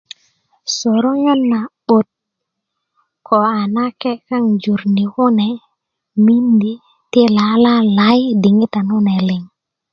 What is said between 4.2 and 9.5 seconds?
kaŋ jur ni kune mindi ti lalalayi i diŋitan kune liŋ